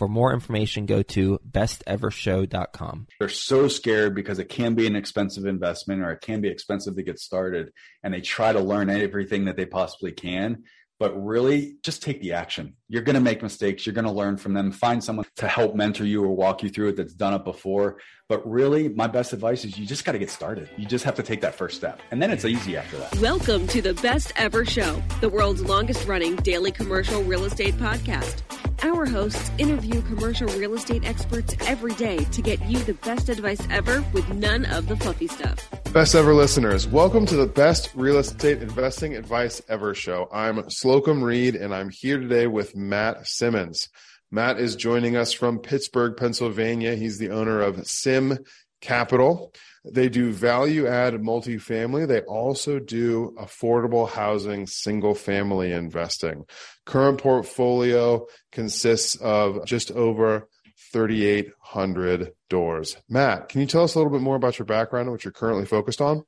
[0.00, 3.08] For more information, go to bestevershow.com.
[3.18, 6.96] They're so scared because it can be an expensive investment or it can be expensive
[6.96, 7.70] to get started.
[8.02, 10.62] And they try to learn everything that they possibly can
[10.98, 12.76] but really just take the action.
[12.88, 13.86] You're going to make mistakes.
[13.86, 14.70] You're going to learn from them.
[14.70, 17.98] Find someone to help mentor you or walk you through it that's done it before.
[18.28, 20.68] But really, my best advice is you just got to get started.
[20.76, 22.02] You just have to take that first step.
[22.10, 23.18] And then it's easy after that.
[23.18, 28.42] Welcome to the Best Ever Show, the world's longest running daily commercial real estate podcast.
[28.82, 33.60] Our hosts interview commercial real estate experts every day to get you the best advice
[33.70, 35.68] ever with none of the fluffy stuff.
[35.92, 40.28] Best ever listeners, welcome to the best real estate investing advice ever show.
[40.32, 43.90] I'm Slocomb Reed and I'm here today with Mat Simmons.
[44.30, 46.94] Mat is joining us from Pittsburgh, Pennsylvania.
[46.94, 48.38] He's the owner of SIMM
[48.80, 49.52] Capital.
[49.84, 52.06] They do value add multifamily.
[52.06, 56.44] They also do affordable housing, single family investing.
[56.84, 60.48] Current portfolio consists of just over
[60.92, 62.96] 3,800 doors.
[63.08, 65.32] Mat, can you tell us a little bit more about your background and what you're
[65.32, 66.24] currently focused on?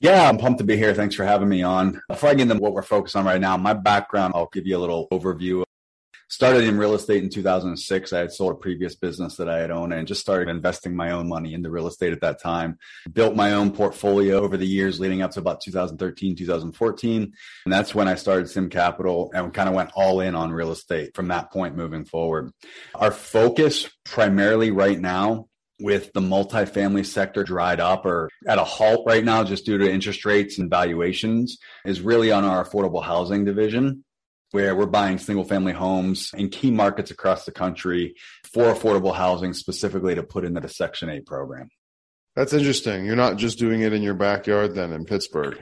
[0.00, 0.92] Yeah, I'm pumped to be here.
[0.92, 2.00] Thanks for having me on.
[2.08, 4.76] Before I get into what we're focused on right now, my background, I'll give you
[4.76, 5.63] a little overview
[6.34, 8.12] started in real estate in 2006.
[8.12, 11.12] I had sold a previous business that I had owned and just started investing my
[11.12, 12.76] own money into real estate at that time.
[13.12, 17.32] Built my own portfolio over the years leading up to about 2013, 2014.
[17.64, 20.72] And that's when I started SIMM Capital and kind of went all in on real
[20.72, 22.50] estate from that point moving forward.
[22.96, 25.46] Our focus primarily right now
[25.80, 29.90] with the multifamily sector dried up or at a halt right now just due to
[29.90, 34.04] interest rates and valuations is really on our affordable housing division
[34.50, 38.14] where we're buying single family homes in key markets across the country
[38.52, 41.68] for affordable housing, specifically to put into the Section 8 program.
[42.36, 43.04] That's interesting.
[43.04, 45.58] You're not just doing it in your backyard then in Pittsburgh.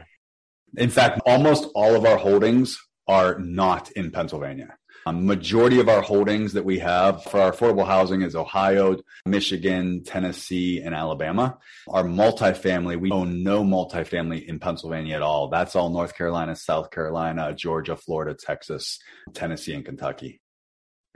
[0.76, 4.76] In fact, almost all of our holdings are not in Pennsylvania.
[5.04, 8.96] A majority of our holdings that we have for our affordable housing is Ohio,
[9.26, 11.58] Michigan, Tennessee, and Alabama.
[11.88, 15.48] Our multifamily, we own no multifamily in Pennsylvania at all.
[15.48, 19.00] That's all North Carolina, South Carolina, Georgia, Florida, Texas,
[19.34, 20.40] Tennessee, and Kentucky.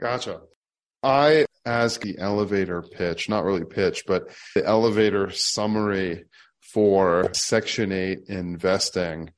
[0.01, 0.41] Gotcha.
[1.01, 6.25] I ask the elevator pitch, not really pitch, but the elevator summary
[6.73, 9.31] for Section 8 investing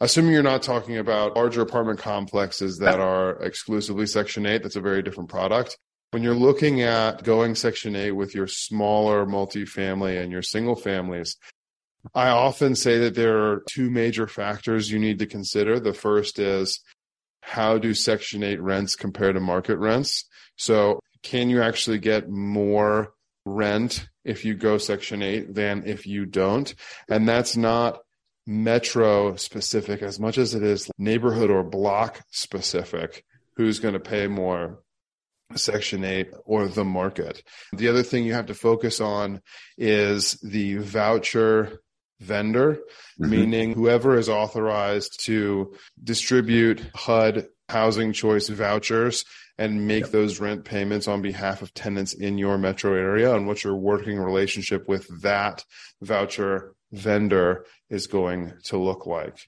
[0.00, 4.80] assuming you're not talking about larger apartment complexes that are exclusively Section 8, that's a
[4.80, 5.78] very different product.
[6.10, 11.36] When you're looking at going Section 8 with your smaller multifamily and your single families,
[12.14, 15.80] I often say that there are two major factors you need to consider.
[15.80, 16.80] The first is
[17.40, 20.24] how do Section 8 rents compare to market rents?
[20.56, 23.12] So, can you actually get more
[23.44, 26.72] rent if you go Section 8 than if you don't?
[27.08, 27.98] And that's not
[28.46, 33.24] metro specific as much as it is neighborhood or block specific
[33.56, 34.80] who's going to pay more
[35.54, 39.40] section 8 or the market the other thing you have to focus on
[39.78, 41.80] is the voucher
[42.20, 43.30] vendor mm-hmm.
[43.30, 49.24] meaning whoever is authorized to distribute hud housing choice vouchers
[49.58, 50.12] and make yep.
[50.12, 54.18] those rent payments on behalf of tenants in your metro area and what your working
[54.18, 55.64] relationship with that
[56.02, 59.38] voucher vendor is going to look like.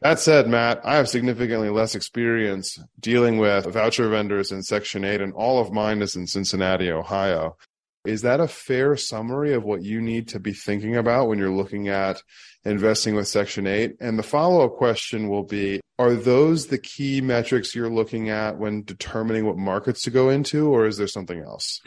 [0.00, 5.20] That said, Mat, I have significantly less experience dealing with voucher vendors in Section 8,
[5.20, 7.56] and all of mine is in Cincinnati, Ohio.
[8.04, 11.50] Is that a fair summary of what you need to be thinking about when you're
[11.50, 12.22] looking at
[12.64, 13.96] investing with Section 8?
[14.00, 18.56] And the follow up question will be Are those the key metrics you're looking at
[18.56, 21.80] when determining what markets to go into, or is there something else?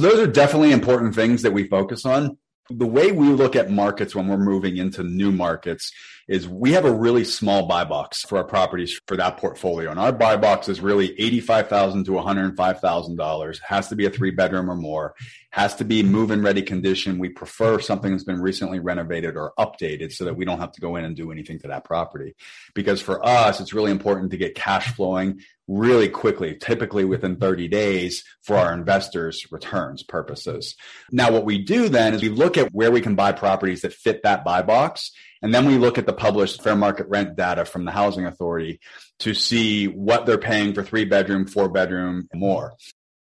[0.00, 2.36] Those are definitely important things that we focus on
[2.70, 5.92] the way we look at markets when we're moving into new markets
[6.26, 9.90] is we have a really small buy box for our properties for that portfolio.
[9.90, 13.60] And our buy box is really 85,000 to $105,000.
[13.60, 15.14] Has to be a three bedroom or more.
[15.50, 17.18] Has to be move in ready condition.
[17.18, 20.80] We prefer something that's been recently renovated or updated so that we don't have to
[20.80, 22.34] go in and do anything to that property.
[22.74, 27.68] Because for us, it's really important to get cash flowing really quickly, typically within 30
[27.68, 30.74] days for our investors' returns purposes.
[31.10, 33.94] Now, what we do then is we look at where we can buy properties that
[33.94, 35.10] fit that buy box.
[35.42, 38.80] And then we look at the published fair market rent data from the housing authority
[39.20, 42.74] to see what they're paying for three bedroom, four bedroom, more.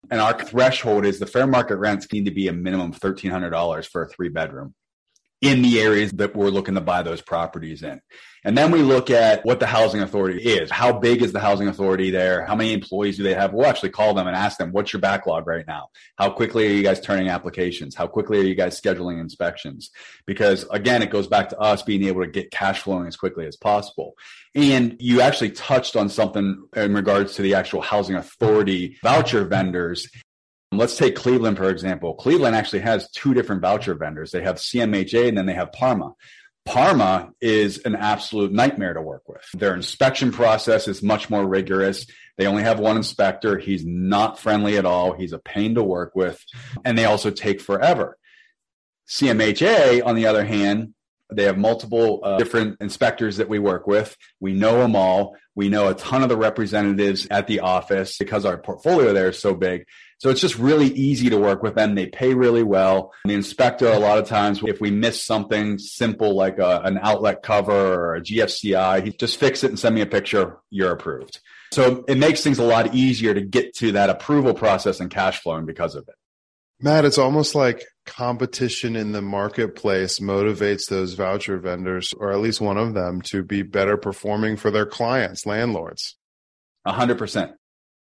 [0.10, 3.86] And our threshold is the fair market rents need to be a minimum of $1,300
[3.88, 4.74] for a three bedroom
[5.42, 8.02] in the areas that we're looking to buy those properties in.
[8.44, 10.72] And then we look at what the housing authority is.
[10.72, 12.46] How big is the housing authority there?
[12.46, 13.54] How many employees do they have?
[13.54, 15.90] We'll actually call them and ask them, what's your backlog right now?
[16.18, 17.94] How quickly are you guys turning applications?
[17.94, 19.92] How quickly are you guys scheduling inspections?
[20.26, 23.46] Because again, it goes back to us being able to get cash flowing as quickly
[23.46, 24.14] as possible.
[24.56, 30.10] And you actually touched on something in regards to the actual housing authority voucher vendors
[30.72, 32.16] Let's take Cleveland, for example.
[32.16, 34.32] Cleveland actually has two different voucher vendors.
[34.32, 36.14] They have CMHA and then they have Parma.
[36.66, 39.46] Parma is an absolute nightmare to work with.
[39.54, 42.06] Their inspection process is much more rigorous.
[42.38, 43.58] They only have one inspector.
[43.58, 45.14] He's not friendly at all.
[45.14, 46.44] He's a pain to work with.
[46.84, 48.18] And they also take forever.
[49.08, 50.94] CMHA, on the other hand,
[51.32, 54.16] they have multiple uh, different inspectors that we work with.
[54.40, 55.36] We know them all.
[55.56, 59.40] We know a ton of the representatives at the office because our portfolio there is
[59.40, 59.86] so big.
[60.20, 61.96] So it's just really easy to work with them.
[61.96, 63.14] They pay really well.
[63.26, 67.44] The inspector, a lot of times, if we miss something simple like a, an outlet
[67.44, 70.58] cover or a GFCI, he just fix it and send me a picture.
[70.70, 71.40] You're approved.
[71.72, 75.42] So it makes things a lot easier to get to that approval process and cash
[75.42, 76.16] flowing because of it.
[76.80, 82.60] Mat, it's almost like competition in the marketplace motivates those voucher vendors, or at least
[82.60, 86.16] one of them, to be better performing for their clients, landlords.
[86.86, 87.52] A hundred percent.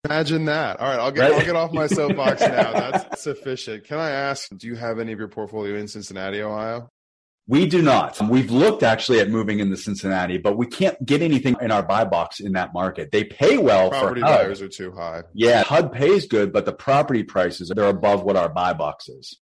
[0.04, 0.80] Imagine that.
[0.80, 1.32] All right, I'll get right?
[1.32, 2.72] I'll get off my soapbox now.
[2.72, 3.84] That's sufficient.
[3.84, 6.90] Can I ask, do you have any of your portfolio in Cincinnati, Ohio?
[7.46, 8.18] We do not.
[8.28, 12.04] We've looked actually at moving into Cincinnati, but we can't get anything in our buy
[12.04, 13.12] box in that market.
[13.12, 15.22] They pay well property for buyers are too high.
[15.34, 19.38] Yeah, HUD pays good, but the property prices they're above what our buy box is.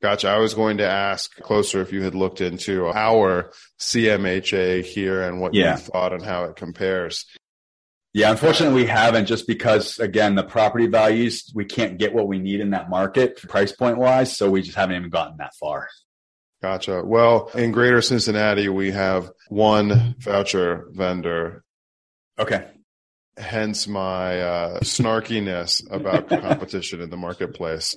[0.00, 0.28] Gotcha.
[0.28, 3.50] I was going to ask closer if you had looked into our
[3.80, 5.72] CMHA here and what yeah.
[5.72, 7.26] you thought and how it compares.
[8.14, 12.38] Yeah, unfortunately, we haven't just because, again, the property values, we can't get what we
[12.38, 14.36] need in that market price point wise.
[14.36, 15.88] So we just haven't even gotten that far.
[16.62, 17.02] Gotcha.
[17.04, 21.64] Well, in greater Cincinnati, we have one voucher vendor.
[22.38, 22.66] Okay.
[23.36, 27.94] Hence my uh, snarkiness about competition in the marketplace.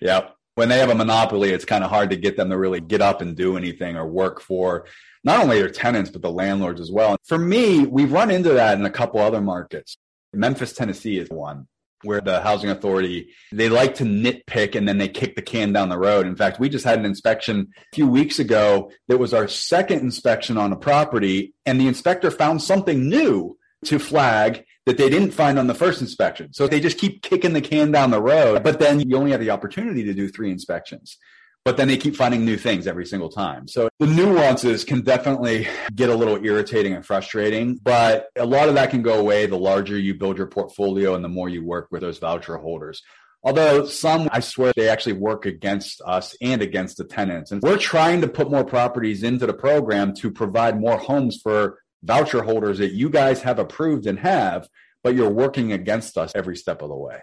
[0.00, 0.34] Yep.
[0.60, 3.00] When they have a monopoly, it's kind of hard to get them to really get
[3.00, 4.84] up and do anything or work for
[5.24, 7.16] not only their tenants, but the landlords as well.
[7.24, 9.96] For me, we've run into that in a couple other markets.
[10.34, 11.66] Memphis, Tennessee is one
[12.02, 15.88] where the housing authority they like to nitpick and then they kick the can down
[15.88, 19.34] the road in fact we just had an inspection a few weeks ago that was
[19.34, 23.54] our second inspection on a property and the inspector found something new
[23.84, 27.52] to flag that they didn't find on the first inspection so they just keep kicking
[27.52, 30.50] the can down the road but then you only have the opportunity to do three
[30.50, 31.18] inspections
[31.64, 33.68] but then they keep finding new things every single time.
[33.68, 38.74] So the nuances can definitely get a little irritating and frustrating, but a lot of
[38.76, 41.88] that can go away the larger you build your portfolio and the more you work
[41.90, 43.02] with those voucher holders.
[43.42, 47.52] Although some, I swear, they actually work against us and against the tenants.
[47.52, 51.78] And we're trying to put more properties into the program to provide more homes for
[52.02, 54.68] voucher holders that you guys have approved and have,
[55.02, 57.20] but you're working against us every step of the way.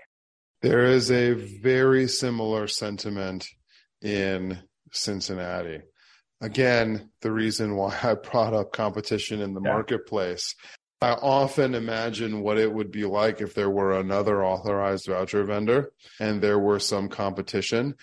[0.62, 3.48] There is a very similar sentiment
[4.02, 4.60] in
[4.92, 5.82] Cincinnati.
[6.42, 9.72] Again, the reason why I brought up competition in the yeah.
[9.72, 10.56] marketplace.
[11.00, 15.92] I often imagine what it would be like if there were another authorized voucher vendor
[16.20, 17.96] and there were some competition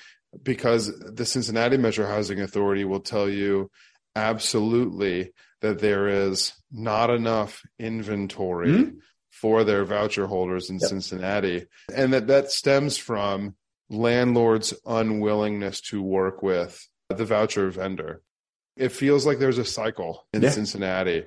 [0.42, 3.70] because the Cincinnati Metro Housing Authority will tell you
[4.14, 8.96] absolutely that there is not enough inventory mm-hmm.
[9.30, 10.88] for their voucher holders in yep.
[10.88, 13.54] Cincinnati and that that stems from
[13.90, 18.22] landlord's unwillingness to work with the voucher vendor.
[18.76, 20.50] It feels like there's a cycle in yeah.
[20.50, 21.24] Cincinnati.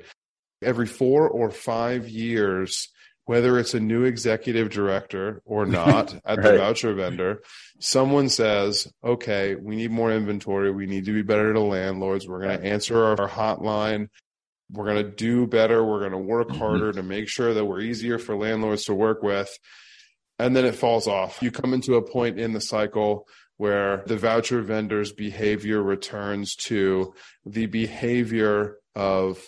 [0.61, 2.89] Every four or five years,
[3.27, 6.41] whether it's a new executive director or not at right.
[6.43, 7.41] the voucher vendor,
[7.79, 10.71] someone says, okay, we need more inventory.
[10.71, 12.27] We need to be better to landlords.
[12.27, 14.07] We're going to answer our hotline.
[14.71, 15.81] we're going to do better.
[15.83, 16.57] We're going to work Mhm.
[16.57, 19.49] harder to make sure that we're easier for landlords to work with.
[20.39, 21.41] And then it falls off.
[21.41, 27.13] You come into a point in the cycle where the voucher vendor's behavior returns to
[27.45, 29.47] the behavior of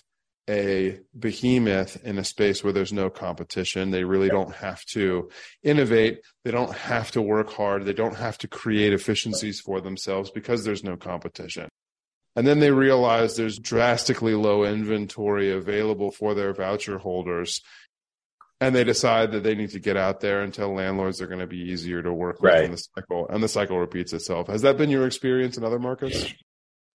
[0.49, 3.91] a behemoth in a space where there's no competition.
[3.91, 5.29] They really don't have to
[5.63, 6.21] innovate.
[6.43, 7.85] They don't have to work hard.
[7.85, 11.69] They don't have to create efficiencies for themselves because there's no competition.
[12.35, 17.61] And then they realize there's drastically low inventory available for their voucher holders.
[18.61, 21.39] And they decide that they need to get out there and tell landlords they're going
[21.39, 22.63] to be easier to work with Right.
[22.65, 23.27] in the cycle.
[23.29, 24.47] And the cycle repeats itself.
[24.47, 26.33] Has that been your experience in other markets?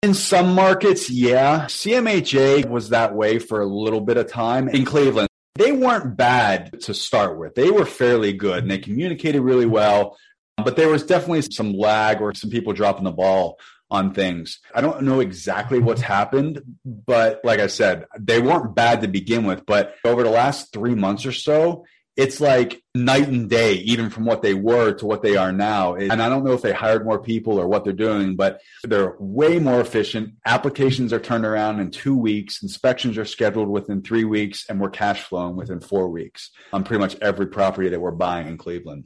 [0.03, 1.63] In some markets, yeah.
[1.67, 5.29] CMHA was that way for a little bit of time in Cleveland.
[5.55, 7.55] They weren't bad to start with.
[7.55, 10.17] They were fairly good and they communicated really well,
[10.57, 13.57] but there was definitely some lag or some people dropping the ball
[13.89, 14.60] on things.
[14.75, 19.45] I don't know exactly what's happened, but like I said, they weren't bad to begin
[19.45, 24.10] with, but over the last 3 months or so, it's like night and day, even
[24.10, 25.96] from what they were to what they are now.
[25.96, 29.15] And I don't know if they hired more people or what they're doing, but they're
[29.20, 30.36] way more efficient.
[30.46, 32.62] Applications are turned around in two weeks.
[32.62, 37.00] Inspections are scheduled within three weeks, and we're cash flowing within four weeks on pretty
[37.01, 39.05] much every property that we're buying in Cleveland.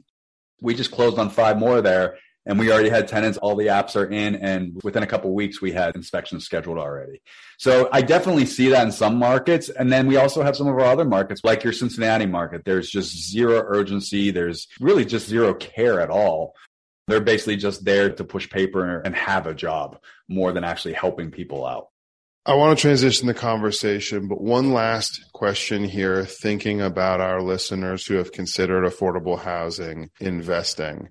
[0.60, 3.38] We just closed on five more there, and we already had tenants.
[3.38, 7.20] All the apps are in, and within a couple weeks, we had inspections scheduled already.
[7.58, 9.68] So I definitely see that in some markets.
[9.68, 12.64] And then we also have some of our other markets, like your Cincinnati market.
[12.64, 14.30] There's just zero urgency.
[14.30, 16.54] There's really just zero care at all.
[17.06, 21.30] They're basically just there to push paper and have a job more than actually helping
[21.30, 21.88] people out.
[22.46, 28.06] I want to transition the conversation, but one last question here, thinking about our listeners
[28.06, 31.10] who have considered affordable housing investing.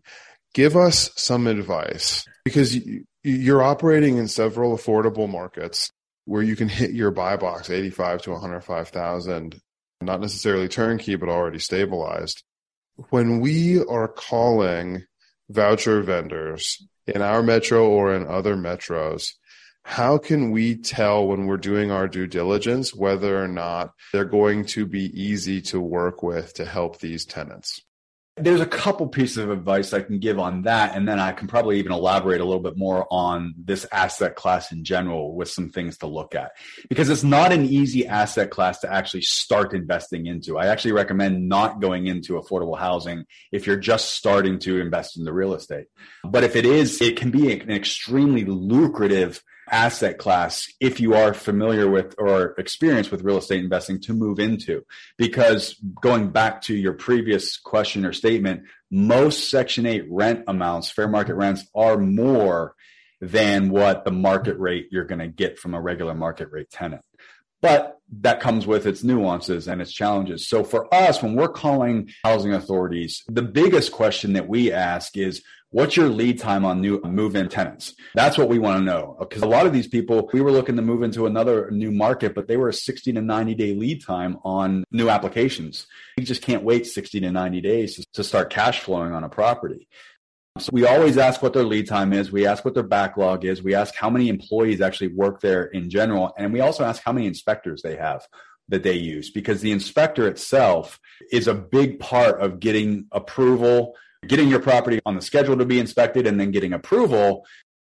[0.58, 5.92] Give us some advice because you- you're operating in several affordable markets
[6.26, 9.60] where you can hit your buy box 85 to 105,000,
[10.02, 12.42] not necessarily turnkey, but already stabilized.
[13.12, 15.04] When we are calling
[15.48, 19.34] voucher vendors in our metro or in other metros,
[19.84, 24.66] how can we tell when we're doing our due diligence whether or not they're going
[24.66, 27.80] to be easy to work with to help these tenants?
[28.40, 31.48] There's a couple pieces of advice I can give on that, and then I can
[31.48, 35.70] probably even elaborate a little bit more on this asset class in general with some
[35.70, 36.52] things to look at.
[36.88, 40.58] Because it's not an easy asset class to actually start investing into.
[40.58, 45.24] I actually recommend not going into affordable housing if you're just starting to invest in
[45.24, 45.88] the real estate.
[46.24, 51.34] But if it is, it can be an extremely lucrative asset class if you are
[51.34, 54.84] familiar with or experienced with real estate investing to move into.
[55.18, 61.08] Because going back to your previous question or statement, most Section 8 rent amounts, fair
[61.08, 62.76] market rents, are more
[63.20, 67.02] than what the market rate you're going to get from a regular market rate tenant.
[67.62, 70.48] But that comes with its nuances and its challenges.
[70.48, 75.44] So for us, when we're calling housing authorities, the biggest question that we ask is,
[75.72, 77.94] What's your lead time on new move in tenants?
[78.16, 79.18] That's what we want to know.
[79.20, 82.34] Because a lot of these people, we were looking to move into another new market,
[82.34, 85.86] but they were a 60 to 90 day lead time on new applications.
[86.16, 89.90] You just can't wait 60 to 90 days to start cash flowing on a property.
[90.58, 92.32] So we always ask what their lead time is.
[92.32, 93.62] We ask what their backlog is.
[93.62, 96.34] We ask how many employees actually work there in general.
[96.38, 98.26] And we also ask how many inspectors they have
[98.70, 101.00] that they use because the inspector itself
[101.32, 103.96] is a big part of getting approval
[104.26, 107.46] getting your property on the schedule to be inspected and then getting approval.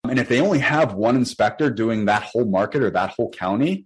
[0.05, 3.85] And if they only have one inspector doing that whole market or that whole county,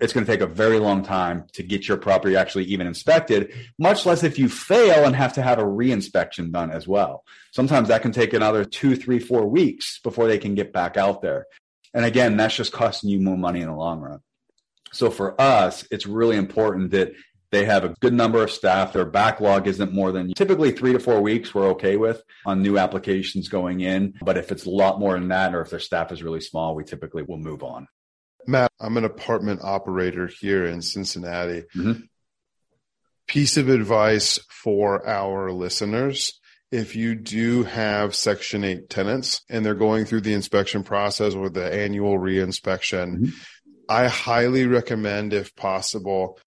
[0.00, 3.52] it's going to take a very long time to get your property actually even inspected,
[3.78, 7.24] much less if you fail and have to have a reinspection done as well.
[7.52, 11.20] Sometimes that can take another two, three, four weeks before they can get back out
[11.20, 11.46] there.
[11.94, 14.20] And again, that's just costing you more money in the long run.
[14.92, 17.12] So for us, it's really important that
[17.50, 18.92] they have a good number of staff.
[18.92, 22.78] Their backlog isn't more than typically three to four weeks we're okay with on new
[22.78, 24.14] applications going in.
[24.22, 26.74] But if it's a lot more than that, or if their staff is really small,
[26.74, 27.88] we typically will move on.
[28.46, 31.64] Mat, I'm an apartment operator here in Cincinnati.
[31.74, 32.00] Mm-hmm.
[33.26, 36.40] Piece of advice for our listeners.
[36.70, 41.48] If you do have Section 8 tenants and they're going through the inspection process or
[41.48, 43.30] the annual reinspection, mm-hmm.
[43.88, 46.38] I highly recommend, if possible,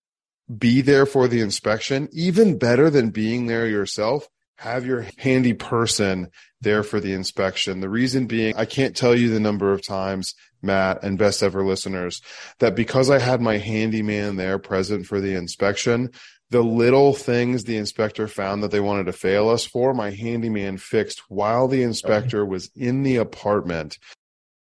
[0.58, 2.10] be there for the inspection.
[2.12, 4.28] Even better than being there yourself,
[4.58, 6.30] have your handy person
[6.62, 7.80] there for the inspection.
[7.80, 11.66] The reason being, I can't tell you the number of times, Mat and best ever
[11.66, 12.22] listeners,
[12.60, 16.12] that because I had my handyman there present for the inspection,
[16.52, 20.78] the little things the inspector found that they wanted to fail us for, my handyman
[20.78, 23.98] fixed while the inspector was in the apartment.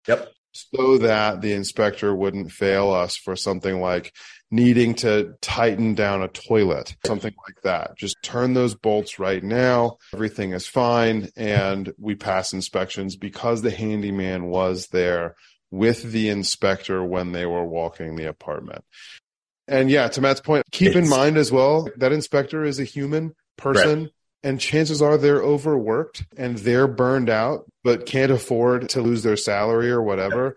[0.09, 0.29] Yep.
[0.53, 4.13] so that the inspector wouldn't fail us for something like
[4.51, 7.97] needing to tighten down a toilet, something like that.
[7.97, 9.97] Just turn those bolts right now.
[10.13, 11.29] Everything is fine.
[11.37, 15.35] And we pass inspections because the handyman was there
[15.71, 18.85] with the inspector when they were walking the apartment.
[19.67, 22.85] And yeah, to Mat's point, keep it's, in mind as well that inspector is a
[22.85, 24.03] human person.
[24.03, 24.11] Right.
[24.45, 29.39] And chances are they're overworked and they're burned out, but can't afford to lose their
[29.39, 30.57] salary or whatever.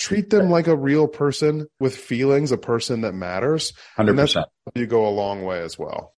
[0.00, 3.74] Treat them like a real person with feelings, a person that matters.
[3.98, 4.44] 100%.
[4.74, 6.14] you go a long way as well.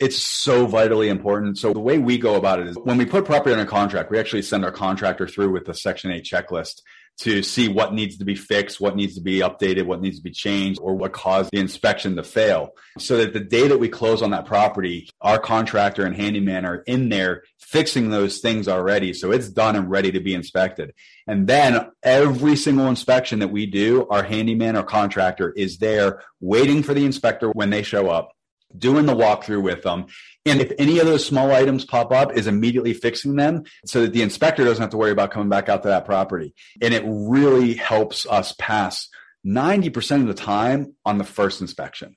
[0.00, 1.56] It's so vitally important.
[1.56, 4.18] So the way we go about it is when we put property under contract, we
[4.18, 6.82] actually send our contractor through with the Section 8 checklist
[7.18, 10.22] to see what needs to be fixed, what needs to be updated, what needs to
[10.22, 12.70] be changed, or what caused the inspection to fail.
[12.98, 16.76] So that the day that we close on that property, our contractor and handyman are
[16.86, 19.12] in there fixing those things already.
[19.12, 20.94] So it's done and ready to be inspected.
[21.26, 26.82] And then every single inspection that we do, our handyman or contractor is there waiting
[26.82, 28.32] for the inspector when they show up
[28.76, 30.06] doing the walkthrough with them.
[30.46, 34.12] And if any of those small items pop up, is immediately fixing them so that
[34.12, 36.54] the inspector doesn't have to worry about coming back out to that property.
[36.80, 39.08] And it really helps us pass
[39.46, 42.16] 90% of the time on the first inspection.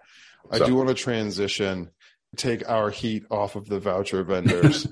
[0.50, 1.90] I do want to transition
[2.36, 4.86] take our heat off of the voucher vendors.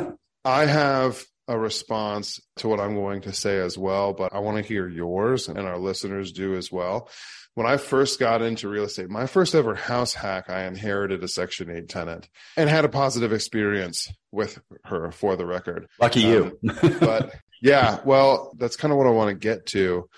[0.44, 4.58] I have a response to what I'm going to say as well, but I want
[4.58, 7.08] to hear yours and our listeners do as well.
[7.54, 11.28] When I first got into real estate, my first ever house hack, I inherited a
[11.28, 15.86] Section 8 tenant and had a positive experience with her for the record.
[16.00, 16.98] Lucky um, you.
[17.00, 20.08] but yeah, well, that's kind of what I want to get to.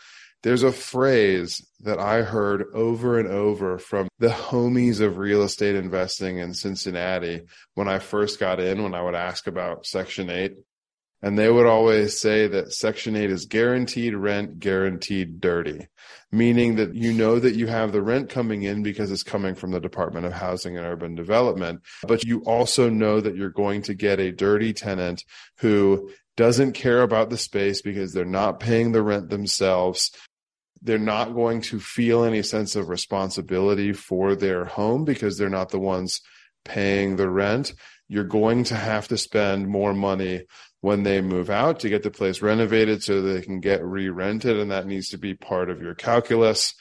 [0.45, 5.75] There's a phrase that I heard over and over from the homies of real estate
[5.75, 7.41] investing in Cincinnati
[7.73, 10.53] when I first got in, when I would ask about Section 8.
[11.23, 15.89] And they would always say that Section 8 is guaranteed rent, guaranteed dirty,
[16.31, 19.71] meaning that you know that you have the rent coming in because it's coming from
[19.71, 21.81] the Department of Housing and Urban Development.
[22.07, 25.25] But you also know that you're going to get a dirty tenant
[25.61, 30.11] who doesn't care about the space because they're not paying the rent themselves
[30.85, 35.71] they're not going to feel any sense of responsibility for their home because they're not
[35.71, 36.21] the ones
[36.65, 37.73] paying the rent.
[38.07, 40.45] You're going to have to spend more money
[40.83, 44.71] when they move out to get the place renovated so they can get re-rented and
[44.71, 46.75] that needs to be part of your calculus.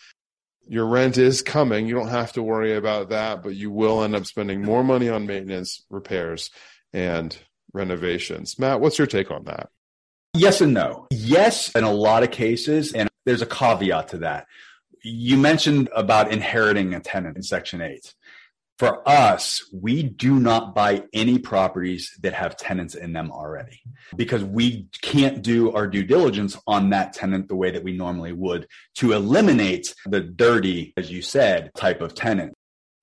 [0.67, 1.87] Your rent is coming.
[1.87, 5.07] You don't have to worry about that but you will end up spending more money
[5.07, 6.51] on maintenance repairs
[6.91, 7.37] and
[7.73, 8.59] renovations.
[8.59, 9.69] Mat what's your take on that?
[10.33, 11.07] Yes and no.
[11.09, 14.47] Yes in a lot of cases and there's a caveat to that
[15.03, 18.13] you mentioned about inheriting a tenant in section 8
[18.79, 23.81] for us, we do not buy any properties that have tenants in them already
[24.15, 28.33] because we can't do our due diligence on that tenant the way that we normally
[28.33, 32.55] would to eliminate the dirty, as you said, type of tenant.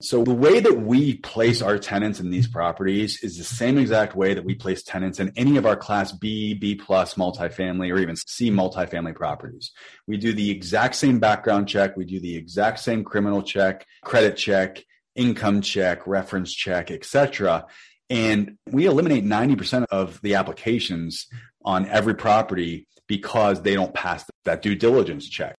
[0.03, 4.17] So the way that we place our tenants in these properties is the same exact
[4.17, 7.99] way that we place tenants in any of our class B, B plus multifamily or
[7.99, 9.73] even C multifamily properties.
[10.07, 11.99] We do the exact same background check.
[11.99, 14.83] We do the exact same criminal check, credit check,
[15.15, 17.67] income check, reference check, etc.
[18.09, 21.27] And we eliminate 90% of the applications
[21.63, 25.57] on every property because they don't pass that due diligence check.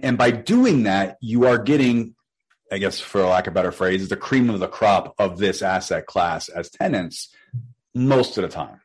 [0.00, 2.14] And by doing that, you are getting,
[2.70, 5.62] I guess, for lack of a better phrase, the cream of the crop of this
[5.62, 7.34] asset class as tenants
[7.94, 8.80] most of the time.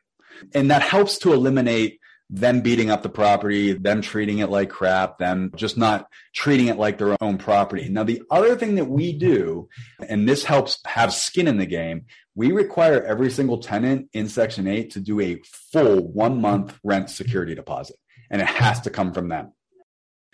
[0.54, 5.18] And that helps to eliminate them beating up the property, them treating it like crap,
[5.18, 7.88] them just not treating it like their own property.
[7.88, 9.68] Now, the other thing that we do,
[10.08, 14.66] and this helps have skin in the game, we require every single tenant in Section
[14.66, 17.96] 8 to do a full one month rent security deposit,
[18.28, 19.52] and it has to come from them.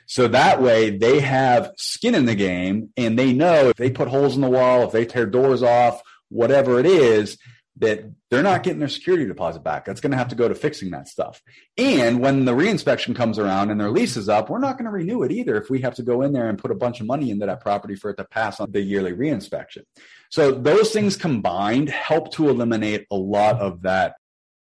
[0.07, 4.09] So that way they have skin in the game and they know if they put
[4.09, 7.39] holes in the wall, if they tear doors off, whatever it is,
[7.79, 9.85] that they're not getting their security deposit back.
[9.85, 11.41] That's going to have to go to fixing that stuff.
[11.79, 14.91] And when the reinspection comes around and their lease is up, we're not going to
[14.91, 17.07] renew it either if we have to go in there and put a bunch of
[17.07, 19.85] money into that property for it to pass on the yearly reinspection.
[20.31, 24.17] So those things combined help to eliminate a lot of that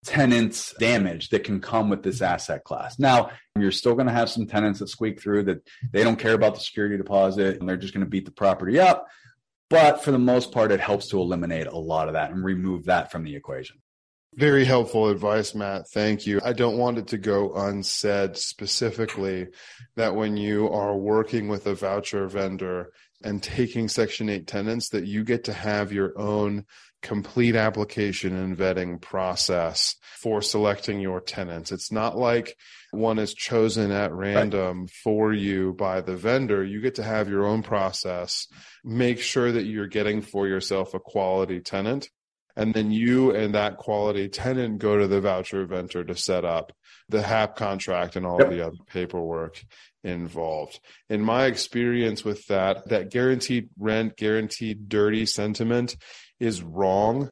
[0.08, 2.98] tenants damage that can come with this asset class.
[2.98, 6.34] Now, you're still going to have some tenants that squeak through that they don't care
[6.34, 9.06] about the security deposit and they're just going to beat the property up.
[9.70, 12.86] But for the most part, it helps to eliminate a lot of that and remove
[12.86, 13.76] that from the equation.
[14.34, 15.88] Very helpful advice, Mat.
[15.88, 16.40] Thank you.
[16.44, 19.48] I don't want it to go unsaid specifically
[19.96, 25.06] that when you are working with a voucher vendor and taking Section 8 tenants, that
[25.06, 26.64] you get to have your own
[27.02, 31.70] complete application and vetting process for selecting your tenants.
[31.70, 32.56] It's not like
[32.90, 34.90] one is chosen at random right.
[35.04, 36.64] for you by the vendor.
[36.64, 38.46] You get to have your own process.
[38.84, 42.08] Make sure that you're getting for yourself a quality tenant.
[42.56, 46.72] And then you and that quality tenant go to the voucher vendor to set up
[47.08, 48.50] the HAP contract and all yep.
[48.50, 49.62] the other paperwork
[50.04, 50.80] involved.
[51.08, 55.96] In my experience with that, that guaranteed rent, guaranteed dirty sentiment
[56.40, 57.30] is wrong.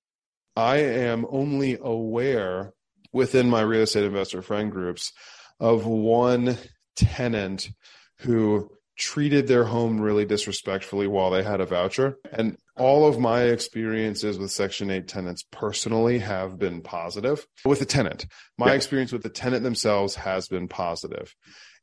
[0.56, 2.72] I am only aware
[3.12, 5.12] within my real estate investor friend groups
[5.60, 6.56] of one
[6.96, 7.70] tenant
[8.20, 12.16] who treated their home really disrespectfully while they had a voucher.
[12.32, 17.46] And all of my experiences with Section 8 tenants personally have been positive.
[17.64, 18.26] With the tenant,
[18.56, 18.74] my yeah.
[18.74, 21.34] experience with the tenant themselves has been positive,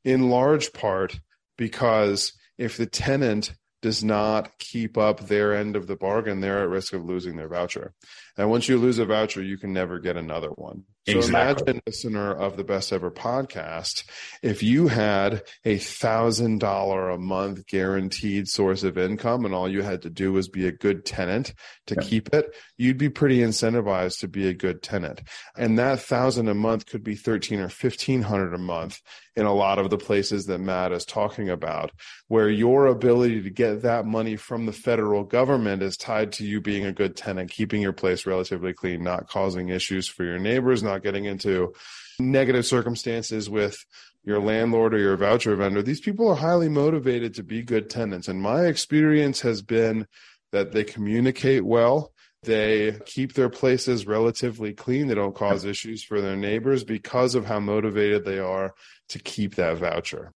[0.03, 1.19] in large part
[1.57, 6.69] because if the tenant does not keep up their end of the bargain, they're at
[6.69, 7.93] risk of losing their voucher.
[8.37, 10.83] And once you lose a voucher, you can never get another one.
[11.05, 11.63] So exactly.
[11.63, 14.05] imagine, listener of the Best Ever podcast,
[14.41, 19.81] if you had a thousand dollar a month guaranteed source of income, and all you
[19.81, 21.53] had to do was be a good tenant
[21.87, 22.07] to yeah.
[22.07, 25.21] keep it, you'd be pretty incentivized to be a good tenant.
[25.57, 29.01] And that thousand a month could be thirteen or fifteen hundred a month
[29.35, 31.91] in a lot of the places that Mat is talking about,
[32.27, 36.61] where your ability to get that money from the federal government is tied to you
[36.61, 40.83] being a good tenant, keeping your place relatively clean, not causing issues for your neighbors,
[40.83, 41.73] not not getting into
[42.19, 43.77] negative circumstances with
[44.23, 45.81] your landlord or your voucher vendor.
[45.81, 48.27] These people are highly motivated to be good tenants.
[48.27, 50.07] And my experience has been
[50.51, 52.13] that they communicate well.
[52.43, 55.07] They keep their places relatively clean.
[55.07, 58.73] They don't cause issues for their neighbors because of how motivated they are
[59.09, 60.33] to keep that voucher.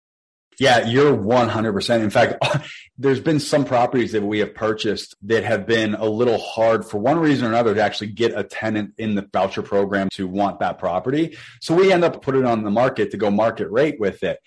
[0.58, 2.00] Yeah, you're 100%.
[2.00, 2.42] In fact,
[2.98, 6.98] there's been some properties that we have purchased that have been a little hard for
[6.98, 10.60] one reason or another to actually get a tenant in the voucher program to want
[10.60, 11.36] that property.
[11.60, 14.38] So we end up putting it on the market to go market rate with it.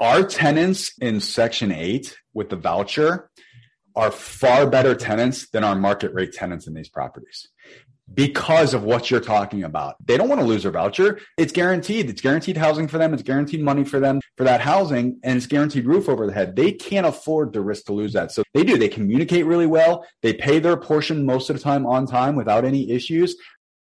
[0.00, 3.30] Our tenants in section eight with the voucher
[3.94, 7.48] are far better tenants than our market rate tenants in these properties
[8.14, 9.96] because of what you're talking about.
[10.04, 11.20] They don't want to lose their voucher.
[11.36, 12.08] It's guaranteed.
[12.10, 13.14] It's guaranteed housing for them.
[13.14, 14.20] It's guaranteed money for them.
[14.36, 16.54] for that housing and it's guaranteed roof over the head.
[16.54, 18.30] They can't afford the risk to lose that.
[18.30, 18.78] So they do.
[18.78, 20.06] They communicate really well.
[20.22, 23.36] They pay their portion most of the time on time without any issues.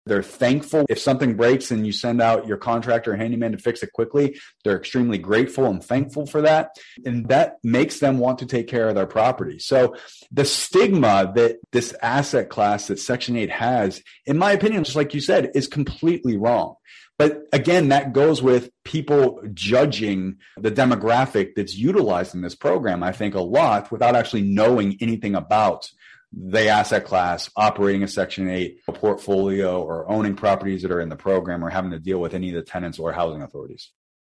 [0.06, 3.84] They're thankful if something breaks and you send out your contractor or handyman to fix
[3.84, 4.40] it quickly.
[4.64, 6.76] They're extremely grateful and thankful for that.
[7.06, 9.60] And that makes them want to take care of their property.
[9.60, 9.96] So
[10.32, 15.14] the stigma that this asset class that Section 8 has, in my opinion, just like
[15.14, 16.76] you said, is completely wrong.
[17.20, 23.12] But again, that goes with people judging the demographic that's utilized in this program, I
[23.12, 25.88] think, a lot without actually knowing anything about
[26.34, 31.16] the asset class, operating a Section 8 portfolio, or owning properties that are in the
[31.16, 33.92] program, or having to deal with any of the tenants or housing authorities.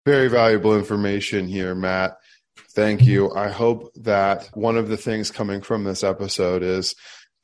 [0.07, 2.17] Very valuable information here, Mat.
[2.75, 3.33] Thank you.
[3.35, 6.95] I hope that one of the things coming from this episode is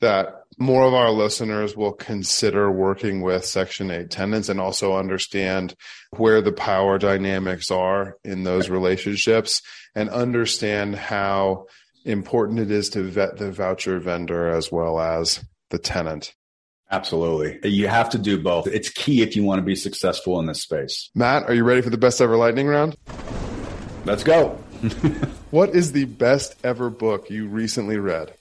[0.01, 5.75] that more of our listeners will consider working with Section 8 tenants and also understand
[6.11, 9.61] where the power dynamics are in those relationships
[9.95, 11.65] and understand how
[12.09, 16.33] important it is to vet the voucher vendor as well as the tenant.
[16.91, 17.69] Absolutely.
[17.69, 18.67] You have to do both.
[18.67, 21.11] It's key if you want to be successful in this space.
[21.13, 22.97] Mat, are you ready for the best ever lightning round?
[24.05, 24.49] Let's go.
[25.51, 28.33] what is the best ever book you recently read?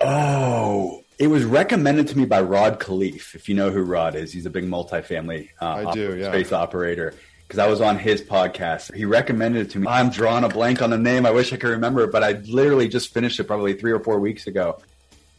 [0.00, 3.34] Oh, it was recommended to me by Rod Khleif.
[3.34, 6.30] If you know who Rod is, he's a big multifamily uh, I do, yeah.
[6.30, 7.14] space operator
[7.52, 8.94] because I was on his podcast.
[8.94, 9.86] He recommended it to me.
[9.86, 11.26] I'm drawing a blank on the name.
[11.26, 14.00] I wish I could remember it, but I literally just finished it probably three or
[14.00, 14.80] four weeks ago.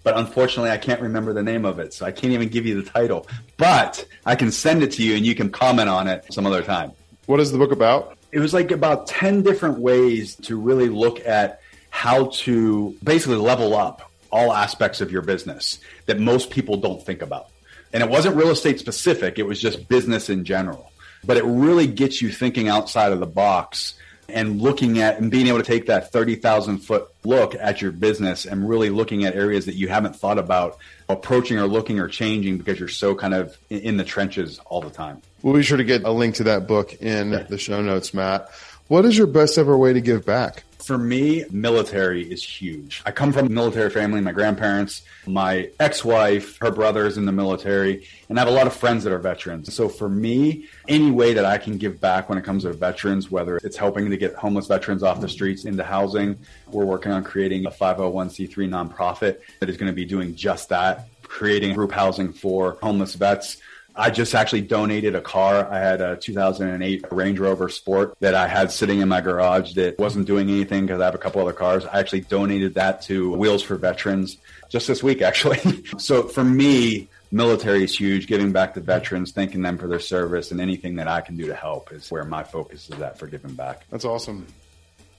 [0.04, 2.80] But unfortunately, I can't remember the name of it, so I can't even give you
[2.80, 3.26] the title.
[3.58, 6.62] But I can send it to you and you can comment on it some other
[6.62, 6.92] time.
[7.26, 8.16] What is the book about?
[8.32, 13.76] It was like about 10 different ways to really look at how to basically level
[13.76, 17.48] up all aspects of your business that most people don't think about.
[17.92, 20.92] And it wasn't real estate specific, it was just business in general
[21.26, 23.96] but it really gets you thinking outside of the box
[24.30, 28.46] and looking at and being able to take that 30,000 foot look at your business
[28.46, 30.78] and really looking at areas that you haven't thought about
[31.10, 34.90] approaching or looking or changing because you're so kind of in the trenches all the
[34.90, 35.22] time.
[35.42, 38.50] We'll be sure to get a link to that book in the show notes, Mat.
[38.88, 40.64] What is your best ever way to give back?
[40.84, 43.02] For me, military is huge.
[43.06, 44.20] I come from a military family.
[44.20, 48.56] My grandparents, my ex wife, her brother is in the military, and I have a
[48.56, 49.74] lot of friends that are veterans.
[49.74, 53.32] So for me, any way that I can give back when it comes to veterans,
[53.32, 57.24] whether it's helping to get homeless veterans off the streets into housing, we're working on
[57.24, 62.34] creating a 501c3 nonprofit that is going to be doing just that, creating group housing
[62.34, 63.58] for homeless vets
[63.96, 65.72] I just actually donated a car.
[65.72, 70.00] I had a 2008 Range Rover Sport that I had sitting in my garage that
[70.00, 71.86] wasn't doing anything because I have a couple other cars.
[71.86, 74.38] I actually donated that to Wheels for Veterans
[74.70, 75.84] just this week, actually.
[75.98, 78.26] so for me, military is huge.
[78.26, 81.46] Giving back to veterans, thanking them for their service, and anything that I can do
[81.48, 83.86] to help is where my focus is at for giving back.
[83.92, 84.48] That's awesome.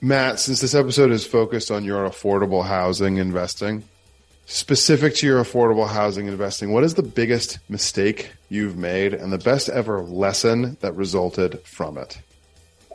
[0.01, 3.85] Mat, since this episode is focused on your affordable housing investing,
[4.45, 9.37] specific to your affordable housing investing, what is the biggest mistake you've made and the
[9.37, 12.19] best ever lesson that resulted from it?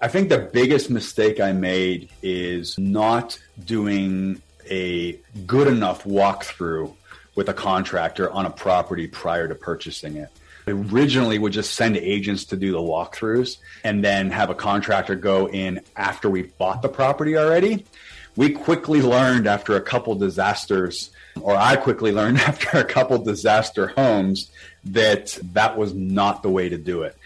[0.03, 6.95] I think the biggest mistake I made is not doing a good enough walkthrough
[7.35, 10.31] with a contractor on a property prior to purchasing it.
[10.67, 15.17] I originally would just send agents to do the walkthroughs and then have a contractor
[15.17, 17.85] go in after we bought the property already.
[18.41, 21.11] We quickly learned after a couple disasters
[21.43, 24.51] or I quickly learned after a couple disaster homes
[24.83, 27.19] that that was not the way to do it.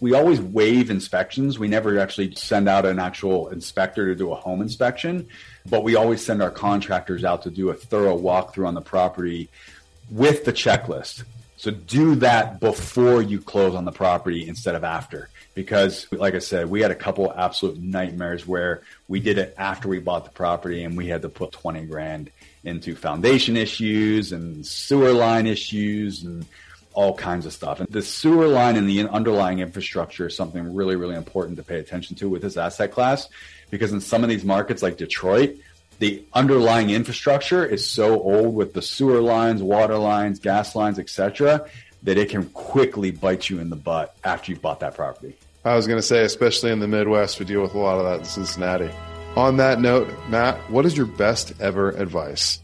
[0.00, 1.58] We always waive inspections.
[1.58, 5.28] We never actually send out an actual inspector to do a home inspection,
[5.68, 9.50] but we always send our contractors out to do a thorough walkthrough on the property
[10.10, 11.24] with the checklist.
[11.58, 15.28] So do that before you close on the property instead of after.
[15.54, 19.88] Because, like I said, we had a couple absolute nightmares where we did it after
[19.88, 22.30] we bought the property and we had to put 20 grand
[22.64, 26.46] into foundation issues and sewer line issues and
[26.94, 27.80] all kinds of stuff.
[27.80, 31.78] And the sewer line and the underlying infrastructure is something really, really important to pay
[31.78, 33.28] attention to with this asset class
[33.70, 35.56] because in some of these markets like Detroit,
[35.98, 41.68] the underlying infrastructure is so old with the sewer lines, water lines, gas lines, etc.,
[42.02, 45.36] that it can quickly bite you in the butt after you've bought that property.
[45.64, 48.04] I was going to say, especially in the Midwest, we deal with a lot of
[48.04, 48.90] that in Cincinnati.
[49.36, 52.58] On that note, Mat, what is your best ever advice?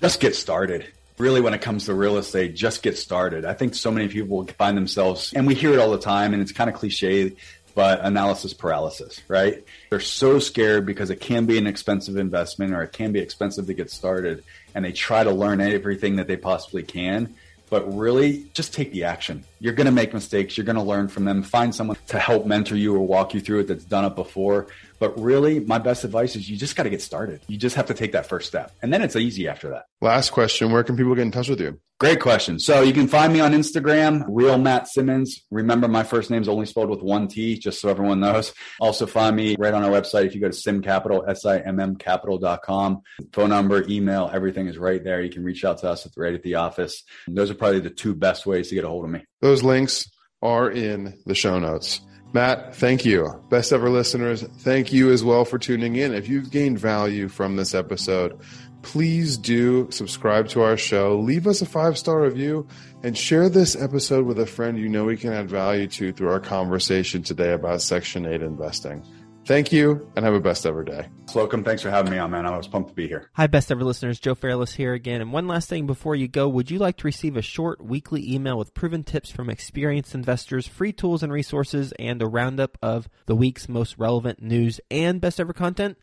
[0.00, 0.86] Just get started.
[1.18, 3.44] Really, when it comes to real estate, just get started.
[3.44, 6.40] I think so many people find themselves, and we hear it all the time, and
[6.40, 7.34] it's kind of cliche,
[7.74, 9.64] but analysis paralysis, right?
[9.90, 13.66] They're so scared because it can be an expensive investment or it can be expensive
[13.66, 17.34] to get started, and they try to learn everything that they possibly can.
[17.70, 20.56] But really, just take the action You're going to make mistakes.
[20.56, 21.42] You're going to learn from them.
[21.42, 24.68] Find someone to help mentor you or walk you through it that's done it before.
[24.98, 27.40] But really, my best advice is you just got to get started.
[27.48, 28.72] You just have to take that first step.
[28.82, 29.84] And then it's easy after that.
[30.00, 31.80] Last question Where can people get in touch with you?
[32.00, 32.60] Great question.
[32.60, 35.44] So you can find me on Instagram, real Mat Simmons.
[35.50, 38.54] Remember, my first name is only spelled with one T, just so everyone knows.
[38.78, 40.26] Also find me right on our website.
[40.26, 45.20] If you go to SIMM Capital, S-I-M-M capital.com, phone number, email, everything is right there.
[45.20, 47.02] You can reach out to us at, right at the office.
[47.26, 49.24] And those are probably the two best ways to get a hold of me.
[49.40, 50.08] Those links
[50.40, 52.00] are in the show notes.
[52.32, 53.40] Mat, thank you.
[53.48, 56.12] Best ever listeners, thank you as well for tuning in.
[56.12, 58.38] If you've gained value from this episode,
[58.82, 62.66] please do subscribe to our show, leave us a five star review,
[63.02, 66.30] and share this episode with a friend you know we can add value to through
[66.30, 69.02] our conversation today about Section 8 investing.
[69.48, 71.08] Thank you and have a best ever day.
[71.24, 72.44] Slocomb, thanks for having me on, man.
[72.44, 73.30] I was pumped to be here.
[73.32, 74.20] Hi, best ever listeners.
[74.20, 75.22] Joe Fairless here again.
[75.22, 78.30] And one last thing before you go, would you like to receive a short weekly
[78.30, 83.08] email with proven tips from experienced investors, free tools and resources, and a roundup of
[83.24, 85.96] the week's most relevant news and best ever content?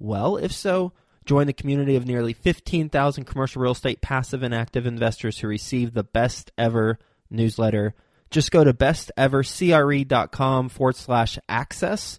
[0.00, 0.92] Well, if so,
[1.24, 5.94] Join the community of nearly 15,000 commercial real estate passive and active investors who receive
[5.94, 6.98] the best ever
[7.30, 7.94] newsletter.
[8.28, 12.18] Just go to bestevercre.com forward slash access